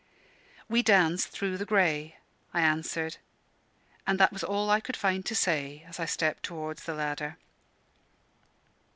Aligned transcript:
"We 0.67 0.81
danced 0.81 1.27
through 1.29 1.59
the 1.59 1.65
grey," 1.65 2.15
I 2.55 2.61
answered; 2.61 3.17
and 4.07 4.17
that 4.19 4.33
was 4.33 4.43
all 4.43 4.71
I 4.71 4.79
could 4.79 4.97
find 4.97 5.23
to 5.27 5.35
say, 5.35 5.85
as 5.87 5.99
I 5.99 6.05
stepped 6.05 6.41
towards 6.41 6.85
the 6.85 6.95
ladder. 6.95 7.37